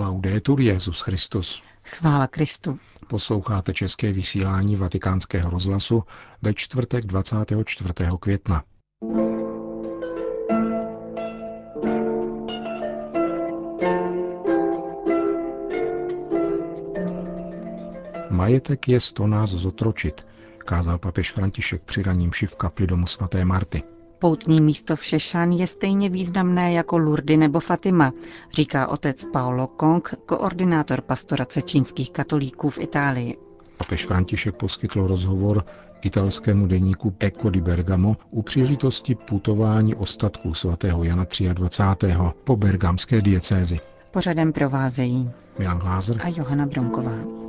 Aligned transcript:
Laudetur 0.00 0.60
Jezus 0.60 1.00
Christus. 1.00 1.62
Chvála 1.84 2.26
Kristu. 2.26 2.78
Posloucháte 3.08 3.74
české 3.74 4.12
vysílání 4.12 4.76
Vatikánského 4.76 5.50
rozhlasu 5.50 6.04
ve 6.42 6.54
čtvrtek 6.54 7.06
24. 7.06 7.94
května. 8.20 8.62
Majetek 18.30 18.88
je 18.88 19.00
sto 19.00 19.26
nás 19.26 19.50
zotročit, 19.50 20.26
kázal 20.58 20.98
papež 20.98 21.32
František 21.32 21.82
při 21.82 22.02
raním 22.02 22.30
v 22.46 22.56
kapli 22.56 22.86
domu 22.86 23.06
svaté 23.06 23.44
Marty. 23.44 23.82
Poutní 24.20 24.60
místo 24.60 24.96
v 24.96 25.04
Šešan 25.04 25.52
je 25.52 25.66
stejně 25.66 26.08
významné 26.08 26.72
jako 26.72 26.98
Lurdy 26.98 27.36
nebo 27.36 27.60
Fatima, 27.60 28.12
říká 28.52 28.88
otec 28.88 29.24
Paolo 29.32 29.66
Kong, 29.66 30.14
koordinátor 30.26 31.00
pastorace 31.00 31.62
čínských 31.62 32.10
katolíků 32.10 32.70
v 32.70 32.78
Itálii. 32.78 33.36
Papež 33.76 34.06
František 34.06 34.54
poskytl 34.54 35.06
rozhovor 35.06 35.64
italskému 36.02 36.66
deníku 36.66 37.14
Eco 37.20 37.50
di 37.50 37.60
Bergamo 37.60 38.16
u 38.30 38.42
příležitosti 38.42 39.14
putování 39.14 39.94
ostatků 39.94 40.54
svatého 40.54 41.04
Jana 41.04 41.26
23. 41.54 42.14
po 42.44 42.56
bergamské 42.56 43.22
diecézi. 43.22 43.80
Pořadem 44.10 44.52
provázejí 44.52 45.30
Milan 45.58 45.78
Glázer 45.78 46.20
a 46.22 46.28
Johana 46.28 46.66
Bronková. 46.66 47.40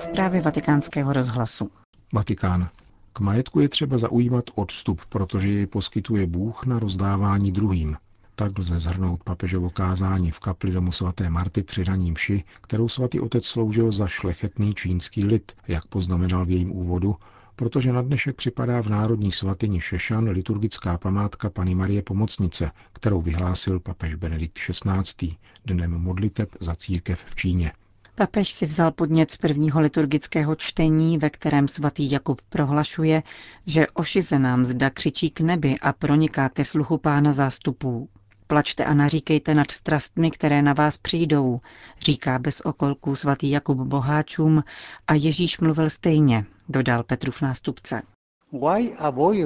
Zprávy 0.00 0.40
vatikánského 0.40 1.12
rozhlasu. 1.12 1.70
Vatikán. 2.12 2.68
K 3.12 3.20
majetku 3.20 3.60
je 3.60 3.68
třeba 3.68 3.98
zaujímat 3.98 4.44
odstup, 4.54 5.00
protože 5.08 5.48
jej 5.48 5.66
poskytuje 5.66 6.26
Bůh 6.26 6.66
na 6.66 6.78
rozdávání 6.78 7.52
druhým. 7.52 7.96
Tak 8.34 8.58
lze 8.58 8.78
zhrnout 8.78 9.24
papežovo 9.24 9.70
kázání 9.70 10.30
v 10.30 10.38
kapli 10.38 10.70
domu 10.72 10.92
svaté 10.92 11.30
Marty 11.30 11.62
při 11.62 11.84
raním 11.84 12.16
ši, 12.16 12.44
kterou 12.60 12.88
svatý 12.88 13.20
otec 13.20 13.46
sloužil 13.46 13.92
za 13.92 14.06
šlechetný 14.06 14.74
čínský 14.74 15.24
lid, 15.24 15.52
jak 15.68 15.86
poznamenal 15.86 16.44
v 16.44 16.50
jejím 16.50 16.72
úvodu, 16.72 17.16
protože 17.56 17.92
na 17.92 18.02
dnešek 18.02 18.36
připadá 18.36 18.82
v 18.82 18.88
Národní 18.88 19.32
svatyni 19.32 19.80
Šešan 19.80 20.28
liturgická 20.28 20.98
památka 20.98 21.50
Pany 21.50 21.74
Marie 21.74 22.02
Pomocnice, 22.02 22.70
kterou 22.92 23.20
vyhlásil 23.20 23.80
papež 23.80 24.14
Benedikt 24.14 24.58
XVI. 24.58 25.36
dnem 25.64 25.90
modliteb 25.90 26.48
za 26.60 26.74
církev 26.74 27.24
v 27.26 27.34
Číně. 27.34 27.72
Papež 28.20 28.50
si 28.50 28.66
vzal 28.66 28.92
podnět 28.92 29.30
z 29.30 29.36
prvního 29.36 29.80
liturgického 29.80 30.54
čtení, 30.54 31.18
ve 31.18 31.30
kterém 31.30 31.68
svatý 31.68 32.10
Jakub 32.10 32.42
prohlašuje, 32.48 33.22
že 33.66 33.86
ošizená 33.94 34.56
mzda 34.56 34.90
křičí 34.90 35.30
k 35.30 35.40
nebi 35.40 35.74
a 35.78 35.92
proniká 35.92 36.48
ke 36.48 36.64
sluchu 36.64 36.98
pána 36.98 37.32
zástupů. 37.32 38.08
Plačte 38.46 38.84
a 38.84 38.94
naříkejte 38.94 39.54
nad 39.54 39.70
strastmi, 39.70 40.30
které 40.30 40.62
na 40.62 40.72
vás 40.72 40.98
přijdou, 40.98 41.60
říká 42.00 42.38
bez 42.38 42.60
okolků 42.60 43.16
svatý 43.16 43.50
Jakub 43.50 43.78
boháčům 43.78 44.64
a 45.06 45.14
Ježíš 45.14 45.58
mluvil 45.60 45.90
stejně, 45.90 46.44
dodal 46.68 47.02
Petrův 47.02 47.42
nástupce. 47.42 48.02
Guai 48.50 48.92
a 48.98 49.10
voi 49.10 49.44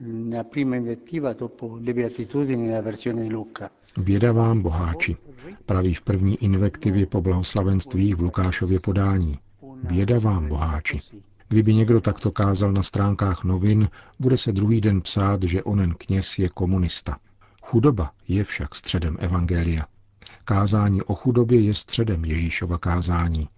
la 0.00 0.44
prima 0.44 0.76
invettiva 0.76 1.32
dopo 1.34 1.78
le 1.80 1.92
beatitudini 1.92 2.62
nella 2.62 2.82
versione 2.82 3.22
di 3.22 3.30
Luca. 3.30 3.70
Vám, 4.32 4.62
boháči, 4.62 5.16
praví 5.66 5.94
v 5.94 6.02
první 6.02 6.44
invektivě 6.44 7.06
po 7.06 7.20
blahoslavenstvích 7.20 8.16
v 8.16 8.20
Lukášově 8.20 8.80
podání. 8.80 9.38
Běda 9.82 10.18
vám, 10.18 10.48
boháči. 10.48 11.00
Kdyby 11.48 11.74
někdo 11.74 12.00
takto 12.00 12.30
kázal 12.30 12.72
na 12.72 12.82
stránkách 12.82 13.44
novin, 13.44 13.88
bude 14.18 14.36
se 14.38 14.52
druhý 14.52 14.80
den 14.80 15.00
psát, 15.00 15.42
že 15.42 15.62
onen 15.62 15.94
kněz 15.98 16.38
je 16.38 16.48
komunista. 16.48 17.18
Chudoba 17.62 18.12
je 18.28 18.44
však 18.44 18.74
středem 18.74 19.16
Evangelia. 19.18 19.84
Kázání 20.44 21.02
o 21.02 21.14
chudobě 21.14 21.60
je 21.60 21.74
středem 21.74 22.24
Ježíšova 22.24 22.78
kázání. 22.78 23.48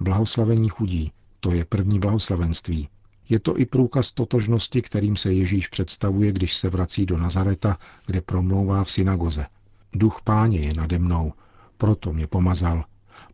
Blahoslavení 0.00 0.68
chudí, 0.68 1.12
to 1.40 1.50
je 1.52 1.64
první 1.64 1.98
blahoslavenství. 1.98 2.88
Je 3.28 3.40
to 3.40 3.58
i 3.58 3.66
průkaz 3.66 4.12
totožnosti, 4.12 4.82
kterým 4.82 5.16
se 5.16 5.32
Ježíš 5.32 5.68
představuje, 5.68 6.32
když 6.32 6.56
se 6.56 6.68
vrací 6.68 7.06
do 7.06 7.18
Nazareta, 7.18 7.78
kde 8.06 8.20
promlouvá 8.20 8.84
v 8.84 8.90
synagoze. 8.90 9.46
Duch 9.94 10.20
páně 10.24 10.58
je 10.58 10.74
nade 10.74 10.98
mnou, 10.98 11.32
proto 11.76 12.12
mě 12.12 12.26
pomazal. 12.26 12.84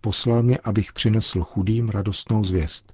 Poslal 0.00 0.42
mě, 0.42 0.58
abych 0.58 0.92
přinesl 0.92 1.40
chudým 1.40 1.88
radostnou 1.88 2.44
zvěst. 2.44 2.92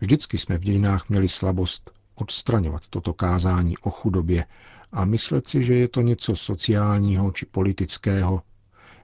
Vždycky 0.00 0.38
jsme 0.38 0.58
v 0.58 0.64
dějinách 0.64 1.08
měli 1.08 1.28
slabost 1.28 1.90
odstraňovat 2.14 2.88
toto 2.88 3.12
kázání 3.14 3.78
o 3.78 3.90
chudobě 3.90 4.46
a 4.92 5.04
myslet 5.04 5.48
si, 5.48 5.64
že 5.64 5.74
je 5.74 5.88
to 5.88 6.00
něco 6.00 6.36
sociálního 6.36 7.32
či 7.32 7.46
politického. 7.46 8.42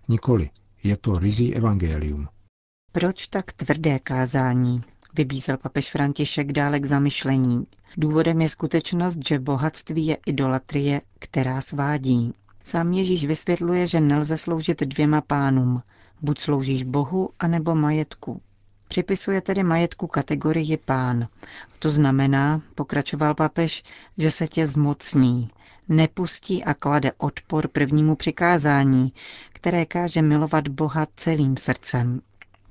Nikoli, 0.08 0.50
je 0.82 0.97
to 0.97 1.19
rizí 1.19 1.54
evangelium. 1.54 2.28
Proč 2.92 3.26
tak 3.26 3.52
tvrdé 3.52 3.98
kázání? 3.98 4.82
Vybízel 5.15 5.56
papež 5.56 5.91
František 5.91 6.53
dále 6.53 6.81
k 6.81 6.87
zamyšlení. 6.87 7.66
Důvodem 7.97 8.41
je 8.41 8.48
skutečnost, 8.48 9.19
že 9.28 9.38
bohatství 9.38 10.06
je 10.06 10.16
idolatrie, 10.26 11.00
která 11.19 11.60
svádí. 11.60 12.34
Sám 12.65 12.93
Ježíš 12.93 13.25
vysvětluje, 13.26 13.87
že 13.87 14.00
nelze 14.00 14.37
sloužit 14.37 14.81
dvěma 14.81 15.20
pánům. 15.20 15.82
Buď 16.22 16.38
sloužíš 16.38 16.84
Bohu, 16.84 17.31
anebo 17.38 17.75
majetku. 17.75 18.41
Připisuje 18.88 19.41
tedy 19.41 19.62
majetku 19.62 20.06
kategorii 20.06 20.76
pán. 20.76 21.28
To 21.78 21.91
znamená, 21.91 22.62
pokračoval 22.75 23.34
papež, 23.34 23.82
že 24.19 24.31
se 24.31 24.47
tě 24.49 24.66
zmocní, 24.66 25.49
nepustí 25.88 26.65
a 26.65 26.75
klade 26.75 27.12
odpor 27.19 27.69
prvnímu 27.69 28.16
přikázání, 28.16 29.09
které 29.53 29.87
káže 29.87 30.22
milovat 30.22 30.69
Boha 30.69 31.06
celým 31.16 31.56
srdcem. 31.56 32.20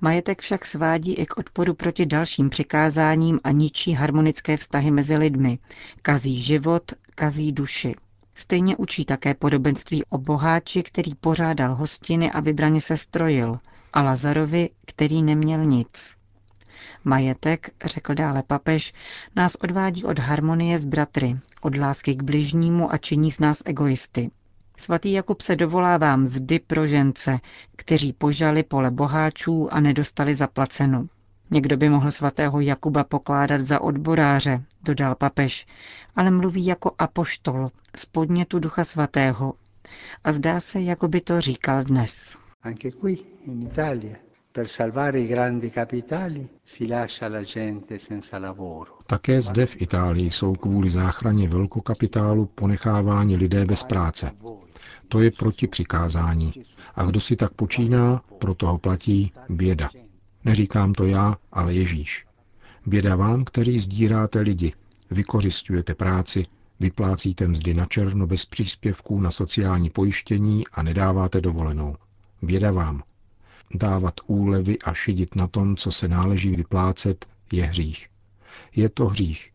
Majetek 0.02 0.42
však 0.42 0.66
svádí 0.66 1.14
i 1.14 1.26
k 1.26 1.38
odporu 1.38 1.74
proti 1.74 2.06
dalším 2.06 2.50
přikázáním 2.50 3.40
a 3.44 3.52
ničí 3.52 3.94
harmonické 3.94 4.58
vztahy 4.58 4.92
mezi 4.92 5.18
lidmi. 5.18 5.60
Kazí 6.02 6.42
život, 6.42 6.84
kazí 7.16 7.52
duši. 7.52 7.96
Stejně 8.36 8.78
učí 8.78 9.06
také 9.06 9.34
podobenství 9.34 10.04
o 10.06 10.18
boháči, 10.18 10.84
který 10.84 11.16
pořádal 11.16 11.76
hostiny 11.76 12.32
a 12.32 12.40
vybraně 12.40 12.82
se 12.82 12.98
strojil, 12.98 13.60
a 13.94 14.02
Lazarovi, 14.02 14.70
který 14.86 15.24
neměl 15.24 15.66
nic. 15.66 16.16
Majetek, 17.04 17.70
řekl 17.86 18.14
dále 18.14 18.44
papež, 18.44 18.94
nás 19.36 19.56
odvádí 19.56 20.04
od 20.04 20.20
harmonie 20.20 20.80
s 20.80 20.84
bratry, 20.84 21.40
od 21.62 21.78
lásky 21.78 22.16
k 22.16 22.24
bližnímu 22.24 22.94
a 22.94 22.98
činí 22.98 23.32
z 23.32 23.40
nás 23.40 23.62
egoisty. 23.66 24.32
Svatý 24.80 25.12
Jakub 25.12 25.42
se 25.42 25.56
dovolává 25.56 26.16
mzdy 26.16 26.60
pro 26.60 26.88
žence, 26.88 27.40
kteří 27.76 28.14
požali 28.14 28.64
pole 28.64 28.92
boháčů 28.92 29.74
a 29.74 29.80
nedostali 29.80 30.34
zaplacenu. 30.34 31.10
Někdo 31.52 31.78
by 31.78 31.90
mohl 31.90 32.12
svatého 32.12 32.60
Jakuba 32.60 33.04
pokládat 33.04 33.62
za 33.62 33.82
odboráře, 33.82 34.64
dodal 34.84 35.16
papež, 35.16 35.68
ale 36.16 36.32
mluví 36.32 36.66
jako 36.66 36.92
apoštol 36.98 37.70
z 37.96 38.06
podnětu 38.06 38.60
ducha 38.60 38.84
svatého. 38.84 39.54
A 40.24 40.32
zdá 40.32 40.60
se, 40.60 40.82
jako 40.82 41.08
by 41.08 41.22
to 41.22 41.42
říkal 41.42 41.84
dnes. 41.84 42.38
Anche 42.64 42.92
qui 42.92 43.18
in 43.46 43.62
Italia 43.62 44.16
per 44.52 44.68
salvare 44.68 45.20
i 45.20 45.28
grandi 45.28 45.72
capitali 45.72 46.50
si 46.64 46.88
lascia 46.88 47.28
la 47.28 47.42
gente 47.44 48.00
senza 48.00 48.38
lavoro. 48.40 48.98
Také 49.06 49.42
zde 49.42 49.66
v 49.66 49.82
Itálii 49.82 50.32
jsou 50.32 50.54
kvůli 50.54 50.90
záchraně 50.90 51.48
velkokapitálu 51.48 52.46
ponecháváni 52.46 53.36
lidé 53.36 53.66
bez 53.66 53.84
práce. 53.84 54.32
To 55.10 55.20
je 55.22 55.32
proti 55.32 55.68
přikázání. 55.68 56.52
A 56.96 57.06
kdo 57.06 57.20
si 57.20 57.36
tak 57.36 57.54
počíná, 57.54 58.22
pro 58.40 58.54
toho 58.56 58.78
platí 58.78 59.32
běda. 59.50 59.90
Neříkám 60.46 60.94
to 60.94 61.06
já, 61.06 61.38
ale 61.52 61.74
Ježíš. 61.74 62.26
Běda 62.86 63.16
vám, 63.16 63.44
kteří 63.46 63.80
sdíráte 63.80 64.40
lidi, 64.42 64.74
vykořistujete 65.12 65.96
práci, 65.96 66.46
vyplácíte 66.80 67.48
mzdy 67.48 67.74
na 67.74 67.86
černo 67.86 68.28
bez 68.28 68.46
příspěvků 68.46 69.22
na 69.22 69.32
sociální 69.32 69.90
pojištění 69.90 70.68
a 70.68 70.84
nedáváte 70.84 71.42
dovolenou. 71.42 71.96
Běda 72.42 72.72
vám. 72.72 73.04
Dávat 73.74 74.14
úlevy 74.28 74.80
a 74.80 74.94
šidit 74.94 75.36
na 75.36 75.48
tom, 75.48 75.76
co 75.76 75.92
se 75.92 76.08
náleží 76.08 76.56
vyplácet, 76.56 77.26
je 77.52 77.64
hřích. 77.66 78.08
Je 78.76 78.90
to 78.90 79.06
hřích. 79.06 79.52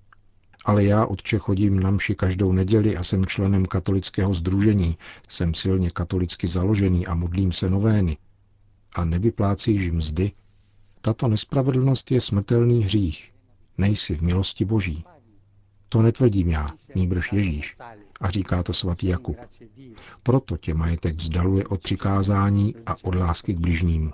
Ale 0.65 0.85
já 0.85 1.07
odče 1.07 1.39
chodím 1.39 1.81
na 1.81 1.91
mši 1.91 2.15
každou 2.15 2.53
neděli 2.53 2.97
a 2.97 3.03
jsem 3.03 3.27
členem 3.27 3.67
katolického 3.67 4.35
združení, 4.35 4.97
jsem 5.29 5.55
silně 5.55 5.91
katolicky 5.91 6.47
založený 6.47 7.07
a 7.07 7.15
modlím 7.15 7.53
se 7.53 7.71
novény. 7.71 8.17
A 8.95 9.05
nevyplácíš 9.05 9.91
mzdy, 9.91 10.33
tato 11.01 11.29
nespravedlnost 11.29 12.11
je 12.11 12.21
smrtelný 12.21 12.83
hřích. 12.85 13.33
Nejsi 13.79 14.15
v 14.15 14.23
milosti 14.23 14.65
Boží. 14.65 15.05
To 15.89 16.03
netvrdím 16.03 16.49
já, 16.49 16.67
nýbrž 16.95 17.33
Ježíš. 17.33 17.77
A 18.21 18.31
říká 18.31 18.63
to 18.63 18.73
svatý 18.73 19.07
Jakub. 19.07 19.37
Proto 20.23 20.57
tě 20.57 20.75
majetek 20.75 21.15
vzdaluje 21.17 21.65
od 21.65 21.81
přikázání 21.83 22.75
a 22.87 22.95
od 23.05 23.15
lásky 23.15 23.55
k 23.55 23.59
bližním. 23.59 24.13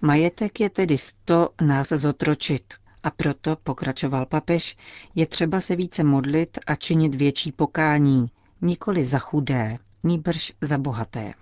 Majetek 0.00 0.60
je 0.60 0.70
tedy 0.70 0.98
sto 0.98 1.48
nás 1.62 1.88
zotročit. 1.88 2.74
A 3.02 3.10
proto, 3.10 3.56
pokračoval 3.64 4.26
papež, 4.26 4.76
je 5.14 5.26
třeba 5.26 5.60
se 5.60 5.76
více 5.76 6.04
modlit 6.04 6.58
a 6.66 6.74
činit 6.74 7.14
větší 7.14 7.52
pokání, 7.52 8.26
nikoli 8.62 9.04
za 9.04 9.18
chudé, 9.18 9.78
níbrž 10.02 10.52
za 10.60 10.78
bohaté. 10.78 11.32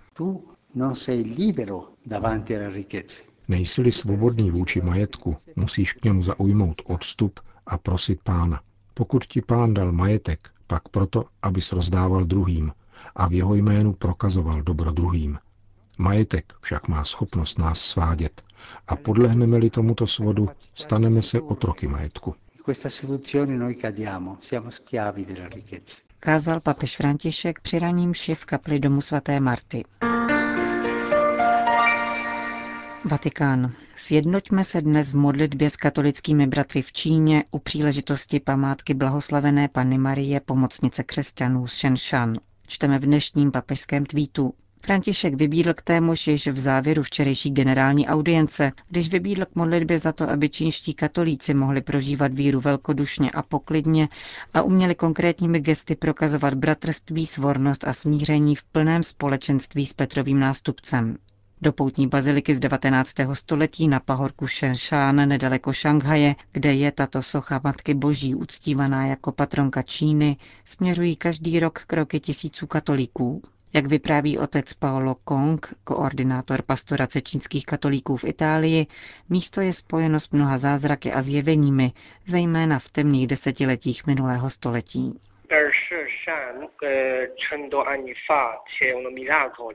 Nejsi-li 3.47 3.91
svobodný 3.91 4.51
vůči 4.51 4.81
majetku, 4.81 5.35
musíš 5.55 5.93
k 5.93 6.03
němu 6.03 6.23
zaujmout 6.23 6.81
odstup 6.85 7.39
a 7.65 7.77
prosit 7.77 8.19
pána. 8.23 8.61
Pokud 8.93 9.25
ti 9.25 9.41
pán 9.41 9.73
dal 9.73 9.91
majetek, 9.91 10.49
pak 10.67 10.89
proto, 10.89 11.25
abys 11.41 11.71
rozdával 11.71 12.25
druhým 12.25 12.71
a 13.15 13.27
v 13.27 13.33
jeho 13.33 13.55
jménu 13.55 13.93
prokazoval 13.93 14.61
dobro 14.61 14.91
druhým. 14.91 15.37
Majetek 15.97 16.53
však 16.61 16.87
má 16.87 17.03
schopnost 17.03 17.59
nás 17.59 17.79
svádět 17.81 18.41
a 18.87 18.95
podlehneme-li 18.95 19.69
tomuto 19.69 20.07
svodu, 20.07 20.49
staneme 20.75 21.21
se 21.21 21.41
otroky 21.41 21.87
majetku. 21.87 22.35
Kázal 26.19 26.59
papež 26.59 26.97
František 26.97 27.59
při 27.59 27.79
raním 27.79 28.13
v 28.33 28.45
kapli 28.45 28.79
domu 28.79 29.01
svaté 29.01 29.39
Marty. 29.39 29.83
Vatikán. 33.05 33.71
Sjednoťme 33.95 34.63
se 34.63 34.81
dnes 34.81 35.11
v 35.11 35.15
modlitbě 35.15 35.69
s 35.69 35.75
katolickými 35.75 36.47
bratry 36.47 36.81
v 36.81 36.93
Číně 36.93 37.43
u 37.51 37.59
příležitosti 37.59 38.39
památky 38.39 38.93
blahoslavené 38.93 39.67
Panny 39.67 39.97
Marie, 39.97 40.39
pomocnice 40.39 41.03
křesťanů 41.03 41.67
z 41.67 41.73
Shenshan. 41.73 42.33
Čteme 42.67 42.99
v 42.99 43.01
dnešním 43.01 43.51
papežském 43.51 44.05
tweetu. 44.05 44.53
František 44.85 45.33
vybídl 45.33 45.73
k 45.73 45.81
témuž 45.81 46.27
již 46.27 46.47
v 46.47 46.59
závěru 46.59 47.03
včerejší 47.03 47.51
generální 47.51 48.07
audience, 48.07 48.71
když 48.89 49.09
vybídl 49.09 49.45
k 49.45 49.55
modlitbě 49.55 49.99
za 49.99 50.11
to, 50.11 50.29
aby 50.29 50.49
čínští 50.49 50.93
katolíci 50.93 51.53
mohli 51.53 51.81
prožívat 51.81 52.33
víru 52.33 52.59
velkodušně 52.59 53.31
a 53.31 53.41
poklidně 53.41 54.07
a 54.53 54.61
uměli 54.61 54.95
konkrétními 54.95 55.59
gesty 55.59 55.95
prokazovat 55.95 56.53
bratrství, 56.53 57.25
svornost 57.25 57.87
a 57.87 57.93
smíření 57.93 58.55
v 58.55 58.63
plném 58.63 59.03
společenství 59.03 59.85
s 59.85 59.93
Petrovým 59.93 60.39
nástupcem. 60.39 61.17
Do 61.61 61.73
poutní 61.73 62.07
baziliky 62.07 62.55
z 62.55 62.59
19. 62.59 63.13
století 63.33 63.87
na 63.87 63.99
pahorku 63.99 64.47
Shenshan 64.47 65.15
nedaleko 65.15 65.73
Šanghaje, 65.73 66.35
kde 66.51 66.73
je 66.73 66.91
tato 66.91 67.21
socha 67.21 67.61
Matky 67.63 67.93
Boží 67.93 68.35
uctívaná 68.35 69.05
jako 69.05 69.31
patronka 69.31 69.81
Číny, 69.81 70.37
směřují 70.65 71.15
každý 71.15 71.59
rok 71.59 71.79
kroky 71.79 72.19
tisíců 72.19 72.67
katolíků. 72.67 73.41
Jak 73.75 73.85
vypráví 73.85 74.37
otec 74.37 74.73
Paolo 74.73 75.15
Kong, 75.15 75.73
koordinátor 75.83 76.61
pastorace 76.61 77.21
čínských 77.21 77.65
katolíků 77.65 78.17
v 78.17 78.23
Itálii, 78.23 78.87
místo 79.29 79.61
je 79.61 79.73
spojeno 79.73 80.19
s 80.19 80.29
mnoha 80.29 80.57
zázraky 80.57 81.13
a 81.13 81.21
zjeveními, 81.21 81.91
zejména 82.25 82.79
v 82.79 82.89
temných 82.89 83.27
desetiletích 83.27 84.07
minulého 84.07 84.49
století. 84.49 85.19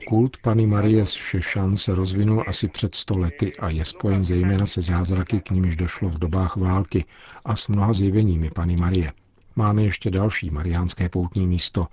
Kult 0.07 0.37
Pany 0.37 0.67
Marie 0.67 1.05
z 1.05 1.13
Šešan 1.13 1.77
se 1.77 1.95
rozvinul 1.95 2.43
asi 2.47 2.67
před 2.67 2.95
sto 2.95 3.17
lety 3.17 3.53
a 3.59 3.69
je 3.69 3.85
spojen 3.85 4.25
zejména 4.25 4.65
se 4.65 4.81
zázraky, 4.81 5.41
k 5.41 5.49
nímž 5.49 5.75
došlo 5.75 6.09
v 6.09 6.19
dobách 6.19 6.57
války 6.57 7.05
a 7.45 7.55
s 7.55 7.67
mnoha 7.67 7.93
zjeveními 7.93 8.49
Pany 8.49 8.75
Marie. 8.75 9.11
Máme 9.55 9.83
ještě 9.83 10.11
další 10.11 10.49
mariánské 10.49 11.09
poutní 11.09 11.47
místo, 11.47 11.87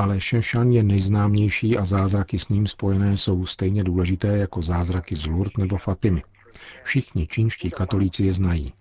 ale 0.00 0.20
Šešan 0.20 0.70
je 0.72 0.82
nejznámější 0.82 1.78
a 1.78 1.84
zázraky 1.84 2.38
s 2.38 2.48
ním 2.48 2.66
spojené 2.66 3.16
jsou 3.16 3.46
stejně 3.46 3.84
důležité 3.84 4.28
jako 4.36 4.62
zázraky 4.62 5.16
z 5.16 5.26
Lourdes 5.26 5.56
nebo 5.58 5.76
Fatimy. 5.76 6.22
Všichni 6.82 7.26
čínští 7.26 7.70
katolíci 7.70 8.24
je 8.24 8.32
znají. 8.32 8.72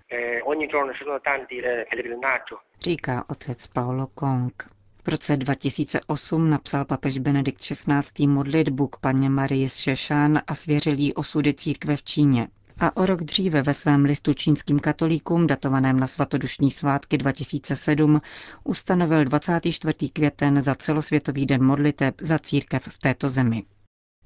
Říká 2.82 3.26
otec 3.30 3.68
Paolo 3.68 4.08
Kong. 4.08 4.70
V 5.04 5.08
roce 5.08 5.38
2008 5.38 6.50
napsal 6.50 6.86
papež 6.86 7.18
Benedikt 7.18 7.62
XVI. 7.62 8.28
modlitbu 8.28 8.88
k 8.88 9.00
paně 9.00 9.30
Marii 9.30 9.70
z 9.70 9.76
Šešán 9.76 10.40
a 10.48 10.56
svěřil 10.56 10.94
jí 10.94 11.14
osudy 11.14 11.54
církve 11.54 11.96
v 11.96 12.04
Číně 12.04 12.48
a 12.80 12.98
o 12.98 13.06
rok 13.06 13.24
dříve 13.24 13.62
ve 13.62 13.74
svém 13.74 14.06
listu 14.06 14.34
čínským 14.34 14.80
katolíkům, 14.80 15.48
datovaném 15.48 16.00
na 16.00 16.08
svatodušní 16.08 16.72
svátky 16.72 17.18
2007, 17.18 18.20
ustanovil 18.64 19.26
24. 19.26 20.10
květen 20.10 20.62
za 20.62 20.76
celosvětový 20.76 21.46
den 21.46 21.64
modliteb 21.64 22.16
za 22.22 22.40
církev 22.40 22.84
v 22.84 22.98
této 22.98 23.30
zemi. 23.30 23.64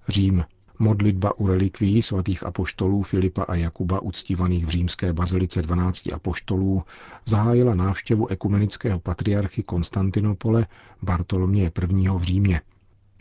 Řím. 0.07 0.43
Modlitba 0.79 1.39
u 1.39 1.47
relikví 1.47 2.01
svatých 2.01 2.43
apoštolů 2.43 3.03
Filipa 3.03 3.43
a 3.43 3.55
Jakuba 3.55 3.99
uctívaných 3.99 4.65
v 4.65 4.69
římské 4.69 5.13
bazilice 5.13 5.61
12 5.61 6.11
apoštolů 6.13 6.83
zahájila 7.25 7.75
návštěvu 7.75 8.27
ekumenického 8.27 8.99
patriarchy 8.99 9.63
Konstantinopole 9.63 10.67
Bartoloměje 11.01 11.71
I. 11.83 12.09
v 12.17 12.23
Římě. 12.23 12.61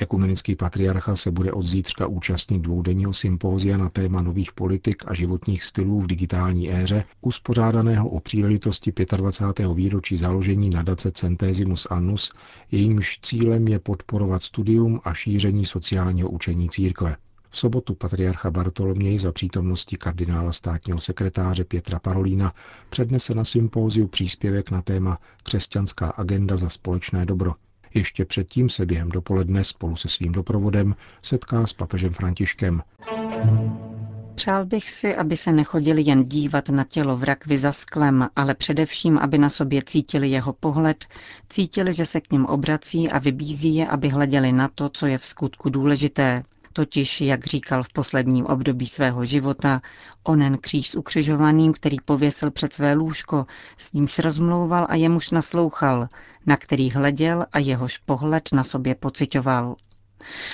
Ekumenický 0.02 0.56
patriarcha 0.56 1.16
se 1.16 1.30
bude 1.30 1.52
od 1.52 1.62
zítřka 1.62 2.06
účastnit 2.06 2.62
dvoudenního 2.62 3.12
sympózia 3.12 3.76
na 3.76 3.88
téma 3.88 4.22
nových 4.22 4.52
politik 4.52 5.02
a 5.06 5.14
životních 5.14 5.62
stylů 5.64 6.00
v 6.00 6.06
digitální 6.06 6.72
éře, 6.72 7.04
uspořádaného 7.20 8.08
o 8.08 8.20
příležitosti 8.20 8.92
25. 9.16 9.74
výročí 9.74 10.18
založení 10.18 10.70
nadace 10.70 11.12
Centesimus 11.12 11.86
Annus, 11.90 12.32
jejímž 12.70 13.18
cílem 13.22 13.68
je 13.68 13.78
podporovat 13.78 14.42
studium 14.42 15.00
a 15.04 15.14
šíření 15.14 15.66
sociálního 15.66 16.30
učení 16.30 16.68
církve. 16.68 17.16
V 17.48 17.58
sobotu 17.58 17.94
patriarcha 17.94 18.50
Bartoloměj 18.50 19.18
za 19.18 19.32
přítomnosti 19.32 19.96
kardinála 19.96 20.52
státního 20.52 21.00
sekretáře 21.00 21.64
Pětra 21.64 21.98
Parolína 21.98 22.54
přednese 22.90 23.34
na 23.34 23.44
sympóziu 23.44 24.06
příspěvek 24.08 24.70
na 24.70 24.82
téma 24.82 25.18
Křesťanská 25.42 26.10
agenda 26.10 26.56
za 26.56 26.68
společné 26.68 27.26
dobro. 27.26 27.54
Ještě 27.94 28.24
předtím 28.24 28.70
se 28.70 28.86
během 28.86 29.08
dopoledne 29.08 29.64
spolu 29.64 29.96
se 29.96 30.08
svým 30.08 30.32
doprovodem 30.32 30.96
setká 31.22 31.66
s 31.66 31.72
papežem 31.72 32.12
Františkem. 32.12 32.82
Přál 34.34 34.66
bych 34.66 34.90
si, 34.90 35.16
aby 35.16 35.36
se 35.36 35.52
nechodili 35.52 36.02
jen 36.06 36.24
dívat 36.24 36.68
na 36.68 36.84
tělo 36.84 37.16
v 37.16 37.24
rakvi 37.24 37.58
za 37.58 37.72
sklem, 37.72 38.28
ale 38.36 38.54
především, 38.54 39.18
aby 39.18 39.38
na 39.38 39.48
sobě 39.48 39.82
cítili 39.82 40.30
jeho 40.30 40.52
pohled, 40.52 41.04
cítili, 41.48 41.92
že 41.92 42.06
se 42.06 42.20
k 42.20 42.32
ním 42.32 42.46
obrací 42.46 43.08
a 43.10 43.18
vybízí 43.18 43.74
je, 43.74 43.86
aby 43.86 44.08
hleděli 44.08 44.52
na 44.52 44.68
to, 44.68 44.88
co 44.88 45.06
je 45.06 45.18
v 45.18 45.24
skutku 45.24 45.70
důležité, 45.70 46.42
Totiž, 46.72 47.20
jak 47.20 47.46
říkal 47.46 47.82
v 47.82 47.92
posledním 47.92 48.46
období 48.46 48.86
svého 48.86 49.24
života, 49.24 49.80
onen 50.22 50.58
kříž 50.58 50.88
s 50.90 50.94
ukřižovaným, 50.94 51.72
který 51.72 51.96
pověsil 52.04 52.50
před 52.50 52.72
své 52.72 52.92
lůžko, 52.92 53.46
s 53.78 53.92
nímž 53.92 54.18
rozmlouval 54.18 54.86
a 54.88 54.94
jemuž 54.94 55.30
naslouchal, 55.30 56.08
na 56.46 56.56
který 56.56 56.90
hleděl 56.90 57.46
a 57.52 57.58
jehož 57.58 57.98
pohled 57.98 58.48
na 58.52 58.64
sobě 58.64 58.94
pocitoval. 58.94 59.76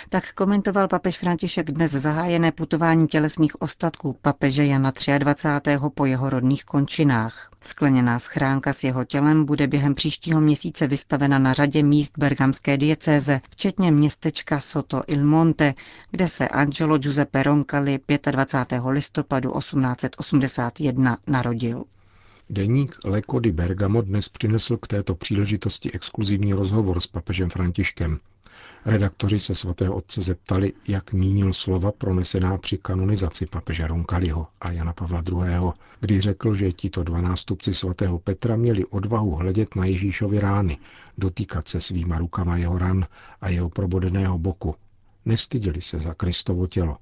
Tak 0.09 0.33
komentoval 0.33 0.89
papež 0.89 1.19
František 1.19 1.71
dnes 1.71 1.93
zahájené 1.93 2.53
putování 2.53 3.09
tělesných 3.09 3.63
ostatků 3.63 4.17
papeže 4.23 4.67
Jana 4.67 4.93
23. 5.19 5.71
po 5.95 6.07
jeho 6.07 6.31
rodných 6.31 6.65
končinách. 6.65 7.51
Skleněná 7.63 8.19
schránka 8.19 8.73
s 8.73 8.85
jeho 8.85 9.05
tělem 9.05 9.45
bude 9.45 9.67
během 9.67 9.95
příštího 9.95 10.41
měsíce 10.41 10.87
vystavena 10.87 11.39
na 11.39 11.53
řadě 11.53 11.83
míst 11.83 12.13
bergamské 12.19 12.77
diecéze, 12.77 13.41
včetně 13.51 13.91
městečka 13.91 14.61
Soto 14.61 15.03
il 15.07 15.25
Monte, 15.25 15.75
kde 16.11 16.29
se 16.29 16.49
Angelo 16.49 16.99
Giuseppe 16.99 17.43
Roncalli 17.43 17.99
25. 18.31 18.83
listopadu 18.91 19.51
1881 19.59 21.19
narodil. 21.27 21.85
Deník 22.51 22.97
Leko 23.05 23.41
di 23.41 23.53
Bergamo 23.53 24.03
dnes 24.03 24.29
přinesl 24.29 24.77
k 24.77 24.87
této 24.87 25.15
příležitosti 25.15 25.93
exkluzivní 25.93 26.53
rozhovor 26.53 27.01
s 27.01 27.07
papežem 27.07 27.51
Františkem. 27.51 28.19
Redaktoři 28.87 29.39
se 29.39 29.55
svatého 29.55 29.95
otce 29.95 30.23
zeptali, 30.23 30.73
jak 30.89 31.13
mínil 31.13 31.53
slova 31.53 31.93
pronesená 31.93 32.59
při 32.59 32.79
kanonizaci 32.79 33.47
papeže 33.47 33.87
Ronkaliho 33.87 34.47
a 34.61 34.71
Jana 34.71 34.93
Pavla 34.93 35.23
II., 35.33 35.73
kdy 36.01 36.21
řekl, 36.21 36.55
že 36.55 36.73
tito 36.73 37.03
dva 37.03 37.21
nástupci 37.21 37.75
svatého 37.75 38.19
Petra 38.19 38.57
měli 38.57 38.85
odvahu 38.85 39.35
hledět 39.35 39.77
na 39.77 39.85
Ježíšovi 39.85 40.41
rány, 40.41 40.79
dotýkat 41.19 41.69
se 41.69 41.81
svýma 41.81 42.19
rukama 42.19 42.57
jeho 42.57 42.79
ran 42.79 43.07
a 43.41 43.49
jeho 43.49 43.71
probodeného 43.71 44.39
boku. 44.39 44.75
Nestyděli 45.25 45.81
se 45.81 46.01
za 46.01 46.15
Kristovo 46.15 46.67
tělo. 46.67 46.97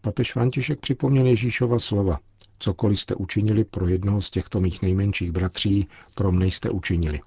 Papež 0.00 0.32
František 0.32 0.80
připomněl 0.80 1.26
Ježíšova 1.26 1.78
slova. 1.78 2.18
Cokoliv 2.58 3.00
jste 3.00 3.14
učinili 3.14 3.64
pro 3.64 3.88
jednoho 3.88 4.22
z 4.22 4.30
těchto 4.30 4.60
mých 4.60 4.82
nejmenších 4.82 5.32
bratří, 5.32 5.88
pro 6.14 6.32
mne 6.32 6.46
jste 6.46 6.70
učinili. 6.70 7.20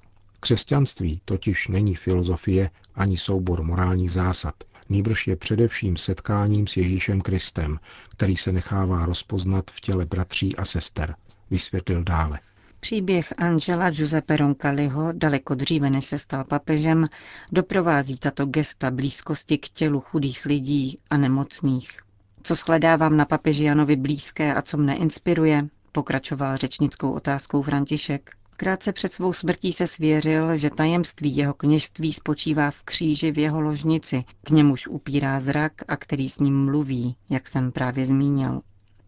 Křesťanství 0.43 1.21
totiž 1.25 1.67
není 1.67 1.95
filozofie 1.95 2.69
ani 2.95 3.17
soubor 3.17 3.63
morálních 3.63 4.12
zásad, 4.12 4.55
nýbrž 4.89 5.27
je 5.27 5.36
především 5.36 5.98
setkáním 5.98 6.67
s 6.67 6.77
Ježíšem 6.77 7.21
Kristem, 7.21 7.79
který 8.10 8.36
se 8.38 8.51
nechává 8.51 9.05
rozpoznat 9.05 9.71
v 9.71 9.81
těle 9.81 10.05
bratří 10.05 10.55
a 10.55 10.65
sester, 10.65 11.15
vysvětlil 11.50 12.03
dále. 12.03 12.39
Příběh 12.79 13.33
Angela 13.38 13.89
Giuseppe 13.89 14.38
Roncalliho, 14.38 15.12
daleko 15.12 15.55
dříve 15.55 15.89
než 15.89 16.05
se 16.05 16.17
stal 16.17 16.43
papežem, 16.43 17.05
doprovází 17.51 18.17
tato 18.17 18.45
gesta 18.45 18.91
blízkosti 18.91 19.57
k 19.57 19.69
tělu 19.69 20.00
chudých 20.00 20.45
lidí 20.45 21.00
a 21.10 21.17
nemocných. 21.17 22.00
Co 22.43 22.55
shledávám 22.55 23.17
na 23.17 23.25
papeži 23.25 23.63
Janovi 23.63 23.95
blízké 23.95 24.53
a 24.53 24.62
co 24.62 24.77
mne 24.77 24.95
inspiruje, 24.95 25.67
pokračoval 25.91 26.57
řečnickou 26.57 27.12
otázkou 27.12 27.62
František. 27.62 28.31
Krátce 28.62 28.94
před 28.94 29.13
svou 29.13 29.34
smrtí 29.34 29.74
se 29.74 29.88
svěřil, 29.88 30.58
že 30.58 30.70
tajemství 30.70 31.36
jeho 31.36 31.53
kněžství 31.53 32.13
spočívá 32.13 32.72
v 32.72 32.84
kříži 32.84 33.32
v 33.32 33.39
jeho 33.39 33.62
ložnici, 33.62 34.24
k 34.44 34.50
němuž 34.50 34.88
upírá 34.88 35.39
zrak 35.39 35.74
a 35.88 35.98
který 35.98 36.30
s 36.30 36.39
ním 36.39 36.65
mluví, 36.65 37.15
jak 37.30 37.48
jsem 37.48 37.72
právě 37.72 38.06
zmínil. 38.06 38.62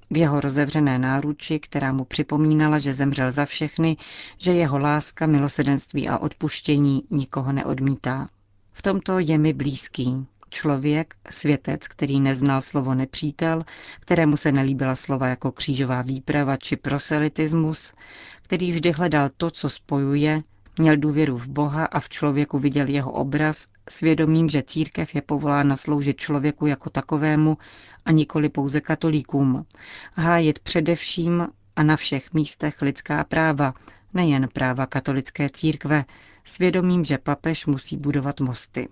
V 0.09 0.17
jeho 0.17 0.41
rozevřené 0.41 0.99
náruči, 0.99 1.59
která 1.59 1.93
mu 1.93 2.05
připomínala, 2.05 2.79
že 2.79 2.93
zemřel 2.93 3.31
za 3.31 3.45
všechny, 3.45 3.97
že 4.37 4.51
jeho 4.51 4.77
láska, 4.77 5.25
milosedenství 5.25 6.09
a 6.09 6.17
odpuštění 6.17 7.03
nikoho 7.11 7.51
neodmítá. 7.51 8.29
V 8.71 8.81
tomto 8.81 9.19
je 9.19 9.37
mi 9.37 9.53
blízký, 9.53 10.25
Člověk, 10.53 11.15
světec, 11.29 11.87
který 11.87 12.19
neznal 12.19 12.61
slovo 12.61 12.95
nepřítel, 12.95 13.63
kterému 13.99 14.37
se 14.37 14.51
nelíbila 14.51 14.95
slova 14.95 15.27
jako 15.27 15.51
křížová 15.51 16.01
výprava 16.01 16.57
či 16.57 16.75
proselitismus, 16.75 17.91
který 18.41 18.71
vždy 18.71 18.91
hledal 18.91 19.29
to, 19.37 19.51
co 19.51 19.69
spojuje, 19.69 20.39
měl 20.77 20.97
důvěru 20.97 21.37
v 21.37 21.47
Boha 21.47 21.85
a 21.85 21.99
v 21.99 22.09
člověku 22.09 22.59
viděl 22.59 22.87
jeho 22.87 23.11
obraz, 23.11 23.67
svědomím, 23.89 24.49
že 24.49 24.63
církev 24.63 25.15
je 25.15 25.21
povolána 25.21 25.77
sloužit 25.77 26.17
člověku 26.17 26.65
jako 26.65 26.89
takovému 26.89 27.57
a 28.05 28.11
nikoli 28.11 28.49
pouze 28.49 28.81
katolíkům. 28.81 29.65
Hájit 30.13 30.59
především 30.59 31.47
a 31.75 31.83
na 31.83 31.95
všech 31.95 32.33
místech 32.33 32.81
lidská 32.81 33.23
práva, 33.23 33.73
nejen 34.13 34.47
práva 34.53 34.85
katolické 34.85 35.49
církve, 35.49 36.05
svědomím, 36.45 37.03
že 37.03 37.17
papež 37.17 37.65
musí 37.65 37.97
budovat 37.97 38.39
mosty. 38.39 38.87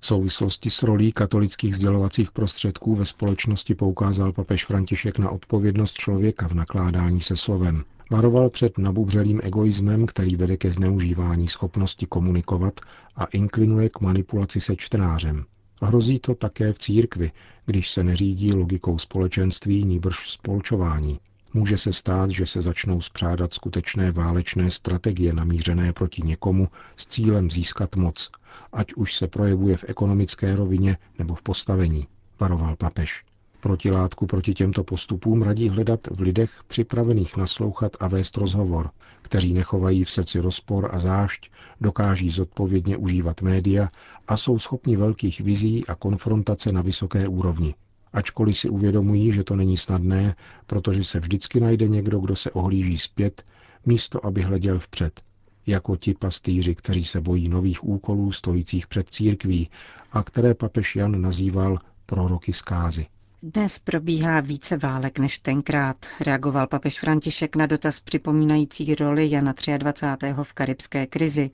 V 0.00 0.06
souvislosti 0.06 0.70
s 0.70 0.82
rolí 0.82 1.12
katolických 1.12 1.76
sdělovacích 1.76 2.30
prostředků 2.32 2.94
ve 2.94 3.04
společnosti 3.04 3.74
poukázal 3.74 4.32
papež 4.32 4.64
František 4.64 5.18
na 5.18 5.30
odpovědnost 5.30 5.92
člověka 5.92 6.48
v 6.48 6.54
nakládání 6.54 7.20
se 7.20 7.36
slovem. 7.36 7.84
Varoval 8.10 8.50
před 8.50 8.78
nabubřelým 8.78 9.40
egoismem, 9.44 10.06
který 10.06 10.36
vede 10.36 10.56
ke 10.56 10.70
zneužívání 10.70 11.48
schopnosti 11.48 12.06
komunikovat 12.06 12.80
a 13.16 13.24
inklinuje 13.24 13.88
k 13.88 14.00
manipulaci 14.00 14.60
se 14.60 14.76
čtenářem. 14.76 15.44
Hrozí 15.82 16.18
to 16.18 16.34
také 16.34 16.72
v 16.72 16.78
církvi, 16.78 17.32
když 17.66 17.90
se 17.90 18.04
neřídí 18.04 18.52
logikou 18.52 18.98
společenství, 18.98 19.84
níbrž 19.84 20.30
spolčování. 20.30 21.20
Může 21.54 21.78
se 21.78 21.92
stát, 21.92 22.30
že 22.30 22.46
se 22.46 22.60
začnou 22.60 23.00
spřádat 23.00 23.54
skutečné 23.54 24.12
válečné 24.12 24.70
strategie 24.70 25.32
namířené 25.32 25.92
proti 25.92 26.22
někomu 26.22 26.68
s 26.96 27.06
cílem 27.06 27.50
získat 27.50 27.96
moc, 27.96 28.30
ať 28.72 28.94
už 28.94 29.14
se 29.14 29.26
projevuje 29.28 29.76
v 29.76 29.84
ekonomické 29.88 30.56
rovině 30.56 30.96
nebo 31.18 31.34
v 31.34 31.42
postavení, 31.42 32.06
varoval 32.40 32.76
papež. 32.76 33.24
Protilátku 33.60 34.26
proti 34.26 34.54
těmto 34.54 34.84
postupům 34.84 35.42
radí 35.42 35.68
hledat 35.68 36.00
v 36.10 36.20
lidech 36.20 36.50
připravených 36.66 37.36
naslouchat 37.36 37.96
a 38.00 38.08
vést 38.08 38.36
rozhovor, 38.36 38.90
kteří 39.22 39.52
nechovají 39.54 40.04
v 40.04 40.10
srdci 40.10 40.40
rozpor 40.40 40.88
a 40.92 40.98
zášť, 40.98 41.50
dokáží 41.80 42.30
zodpovědně 42.30 42.96
užívat 42.96 43.42
média 43.42 43.88
a 44.28 44.36
jsou 44.36 44.58
schopni 44.58 44.96
velkých 44.96 45.40
vizí 45.40 45.86
a 45.86 45.94
konfrontace 45.94 46.72
na 46.72 46.82
vysoké 46.82 47.28
úrovni, 47.28 47.74
ačkoliv 48.12 48.58
si 48.58 48.68
uvědomují, 48.68 49.32
že 49.32 49.44
to 49.44 49.56
není 49.56 49.76
snadné, 49.76 50.36
protože 50.66 51.04
se 51.04 51.18
vždycky 51.18 51.60
najde 51.60 51.88
někdo, 51.88 52.20
kdo 52.20 52.36
se 52.36 52.50
ohlíží 52.50 52.98
zpět, 52.98 53.44
místo 53.86 54.26
aby 54.26 54.42
hleděl 54.42 54.78
vpřed, 54.78 55.20
jako 55.66 55.96
ti 55.96 56.14
pastýři, 56.14 56.74
kteří 56.74 57.04
se 57.04 57.20
bojí 57.20 57.48
nových 57.48 57.84
úkolů 57.84 58.32
stojících 58.32 58.86
před 58.86 59.08
církví 59.10 59.68
a 60.12 60.22
které 60.22 60.54
papež 60.54 60.96
Jan 60.96 61.20
nazýval 61.20 61.78
proroky 62.06 62.52
zkázy. 62.52 63.06
Dnes 63.42 63.78
probíhá 63.78 64.40
více 64.40 64.76
válek 64.76 65.18
než 65.18 65.38
tenkrát, 65.38 66.06
reagoval 66.20 66.66
papež 66.66 67.00
František 67.00 67.56
na 67.56 67.66
dotaz 67.66 68.00
připomínající 68.00 68.94
roli 68.94 69.30
Jana 69.30 69.54
23. 69.78 70.34
v 70.42 70.52
karibské 70.52 71.06
krizi 71.06 71.50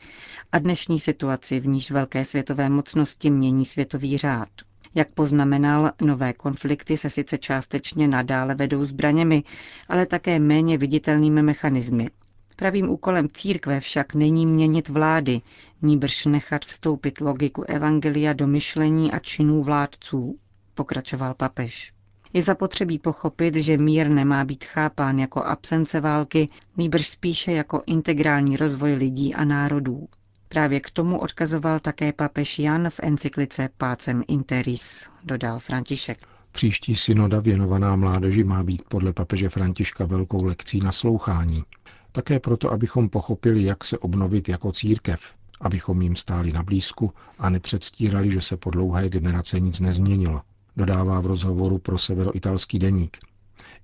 a 0.52 0.58
dnešní 0.58 1.00
situaci, 1.00 1.60
v 1.60 1.66
níž 1.66 1.90
velké 1.90 2.24
světové 2.24 2.68
mocnosti 2.68 3.30
mění 3.30 3.64
světový 3.64 4.18
řád. 4.18 4.48
Jak 4.96 5.12
poznamenal, 5.12 5.90
nové 6.00 6.32
konflikty 6.32 6.96
se 6.96 7.10
sice 7.10 7.38
částečně 7.38 8.08
nadále 8.08 8.54
vedou 8.54 8.84
zbraněmi, 8.84 9.44
ale 9.88 10.06
také 10.06 10.38
méně 10.38 10.78
viditelnými 10.78 11.42
mechanismy. 11.42 12.10
Pravým 12.56 12.90
úkolem 12.90 13.28
církve 13.32 13.80
však 13.80 14.14
není 14.14 14.46
měnit 14.46 14.88
vlády, 14.88 15.40
níbrž 15.82 16.24
nechat 16.26 16.64
vstoupit 16.64 17.20
logiku 17.20 17.62
evangelia 17.62 18.32
do 18.32 18.46
myšlení 18.46 19.12
a 19.12 19.18
činů 19.18 19.62
vládců, 19.62 20.38
pokračoval 20.74 21.34
papež. 21.34 21.92
Je 22.32 22.42
zapotřebí 22.42 22.98
pochopit, 22.98 23.54
že 23.54 23.78
mír 23.78 24.08
nemá 24.08 24.44
být 24.44 24.64
chápán 24.64 25.18
jako 25.18 25.42
absence 25.44 26.00
války, 26.00 26.48
nýbrž 26.76 27.08
spíše 27.08 27.52
jako 27.52 27.82
integrální 27.86 28.56
rozvoj 28.56 28.92
lidí 28.92 29.34
a 29.34 29.44
národů. 29.44 30.08
Právě 30.48 30.80
k 30.80 30.90
tomu 30.90 31.18
odkazoval 31.18 31.78
také 31.78 32.12
papež 32.12 32.58
Jan 32.58 32.90
v 32.90 33.00
encyklice 33.02 33.68
Pácem 33.78 34.22
Interis, 34.28 35.06
dodal 35.24 35.58
František. 35.58 36.18
Příští 36.52 36.96
synoda 36.96 37.40
věnovaná 37.40 37.96
mládeži 37.96 38.44
má 38.44 38.62
být 38.62 38.82
podle 38.88 39.12
papeže 39.12 39.48
Františka 39.48 40.04
velkou 40.04 40.44
lekcí 40.44 40.80
naslouchání. 40.80 41.64
Také 42.12 42.40
proto, 42.40 42.72
abychom 42.72 43.08
pochopili, 43.08 43.62
jak 43.62 43.84
se 43.84 43.98
obnovit 43.98 44.48
jako 44.48 44.72
církev, 44.72 45.20
abychom 45.60 46.02
jim 46.02 46.16
stáli 46.16 46.52
na 46.52 46.62
blízku 46.62 47.12
a 47.38 47.50
nepředstírali, 47.50 48.30
že 48.30 48.40
se 48.40 48.56
po 48.56 48.70
dlouhé 48.70 49.08
generace 49.08 49.60
nic 49.60 49.80
nezměnilo, 49.80 50.42
dodává 50.76 51.20
v 51.20 51.26
rozhovoru 51.26 51.78
pro 51.78 51.98
severoitalský 51.98 52.78
deník. 52.78 53.16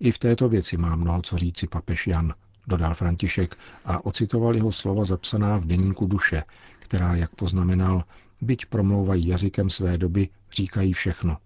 I 0.00 0.12
v 0.12 0.18
této 0.18 0.48
věci 0.48 0.76
má 0.76 0.96
mnoho 0.96 1.22
co 1.22 1.38
říci 1.38 1.66
papež 1.66 2.06
Jan, 2.06 2.34
dodal 2.66 2.94
František 2.94 3.54
a 3.84 4.06
ocitoval 4.06 4.54
jeho 4.54 4.72
slova 4.72 5.04
zapsaná 5.04 5.56
v 5.56 5.66
deníku 5.66 6.06
duše, 6.06 6.42
která, 6.78 7.14
jak 7.14 7.34
poznamenal, 7.34 8.04
byť 8.40 8.66
promlouvají 8.66 9.28
jazykem 9.28 9.70
své 9.70 9.98
doby, 9.98 10.28
říkají 10.52 10.92
všechno. 10.92 11.36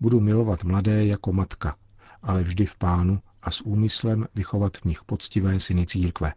Budu 0.00 0.20
milovat 0.20 0.64
mladé 0.64 1.06
jako 1.06 1.32
matka, 1.32 1.76
ale 2.22 2.42
vždy 2.42 2.66
v 2.66 2.76
pánu 2.76 3.20
a 3.42 3.50
s 3.50 3.60
úmyslem 3.60 4.26
vychovat 4.34 4.76
v 4.76 4.84
nich 4.84 5.04
poctivé 5.04 5.60
syny 5.60 5.86
církve. 5.86 6.32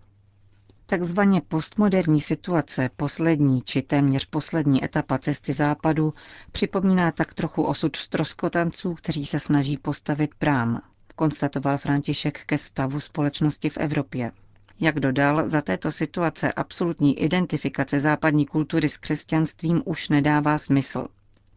Takzvaně 0.86 1.42
postmoderní 1.42 2.22
situace, 2.22 2.90
poslední 2.96 3.62
či 3.62 3.82
téměř 3.82 4.26
poslední 4.26 4.84
etapa 4.84 5.18
cesty 5.18 5.54
západu, 5.54 6.14
připomíná 6.52 7.12
tak 7.12 7.34
trochu 7.34 7.64
osud 7.64 7.96
stroskotanců, 7.96 8.94
kteří 8.94 9.26
se 9.26 9.40
snaží 9.40 9.78
postavit 9.78 10.36
prám 10.36 10.82
konstatoval 11.18 11.78
František 11.78 12.46
ke 12.46 12.58
stavu 12.58 13.00
společnosti 13.00 13.70
v 13.70 13.78
Evropě. 13.78 14.32
Jak 14.80 15.00
dodal, 15.00 15.50
za 15.50 15.62
této 15.62 15.92
situace 15.92 16.52
absolutní 16.54 17.20
identifikace 17.20 18.00
západní 18.00 18.46
kultury 18.46 18.90
s 18.90 18.98
křesťanstvím 18.98 19.82
už 19.86 20.10
nedává 20.10 20.58
smysl. 20.58 21.08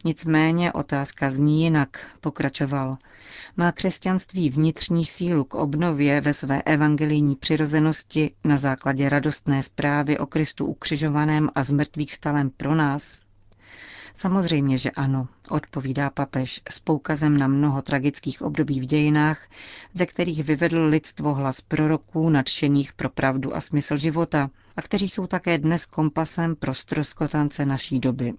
Nicméně 0.05 0.71
otázka 0.73 1.31
zní 1.31 1.63
jinak, 1.63 2.11
pokračoval. 2.21 2.97
Má 3.57 3.71
křesťanství 3.71 4.49
vnitřní 4.49 5.05
sílu 5.05 5.43
k 5.43 5.55
obnově 5.55 6.21
ve 6.21 6.33
své 6.33 6.61
evangelijní 6.61 7.35
přirozenosti 7.35 8.31
na 8.43 8.57
základě 8.57 9.09
radostné 9.09 9.63
zprávy 9.63 10.17
o 10.17 10.25
Kristu 10.25 10.65
ukřižovaném 10.65 11.49
a 11.55 11.63
zmrtvých 11.63 12.15
stalem 12.15 12.49
pro 12.49 12.75
nás? 12.75 13.23
Samozřejmě, 14.13 14.77
že 14.77 14.91
ano, 14.91 15.27
odpovídá 15.49 16.09
papež 16.09 16.61
s 16.69 16.79
poukazem 16.79 17.37
na 17.37 17.47
mnoho 17.47 17.81
tragických 17.81 18.41
období 18.41 18.79
v 18.79 18.85
dějinách, 18.85 19.47
ze 19.93 20.05
kterých 20.05 20.43
vyvedl 20.43 20.85
lidstvo 20.85 21.33
hlas 21.33 21.61
proroků 21.61 22.29
nadšených 22.29 22.93
pro 22.93 23.09
pravdu 23.09 23.55
a 23.55 23.61
smysl 23.61 23.97
života 23.97 24.49
a 24.77 24.81
kteří 24.81 25.09
jsou 25.09 25.27
také 25.27 25.57
dnes 25.57 25.85
kompasem 25.85 26.55
pro 26.55 26.73
stroskotance 26.73 27.65
naší 27.65 27.99
doby. 27.99 28.33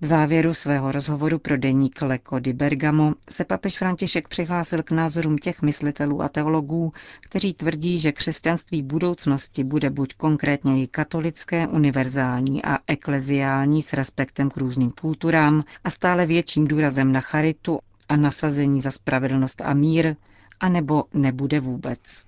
V 0.00 0.06
závěru 0.06 0.54
svého 0.54 0.92
rozhovoru 0.92 1.38
pro 1.38 1.56
deník 1.56 2.02
Leko 2.02 2.38
di 2.38 2.52
Bergamo 2.52 3.14
se 3.30 3.44
papež 3.44 3.78
František 3.78 4.28
přihlásil 4.28 4.82
k 4.82 4.90
názorům 4.90 5.38
těch 5.38 5.62
myslitelů 5.62 6.22
a 6.22 6.28
teologů, 6.28 6.90
kteří 7.20 7.54
tvrdí, 7.54 7.98
že 7.98 8.12
křesťanství 8.12 8.82
budoucnosti 8.82 9.64
bude 9.64 9.90
buď 9.90 10.14
konkrétně 10.14 10.82
i 10.82 10.86
katolické, 10.86 11.66
univerzální 11.66 12.64
a 12.64 12.78
ekleziální 12.86 13.82
s 13.82 13.92
respektem 13.92 14.50
k 14.50 14.56
různým 14.56 14.90
kulturám 14.90 15.62
a 15.84 15.90
stále 15.90 16.26
větším 16.26 16.68
důrazem 16.68 17.12
na 17.12 17.20
charitu 17.20 17.78
a 18.08 18.16
nasazení 18.16 18.80
za 18.80 18.90
spravedlnost 18.90 19.60
a 19.64 19.74
mír, 19.74 20.16
anebo 20.60 21.04
nebude 21.14 21.60
vůbec. 21.60 22.27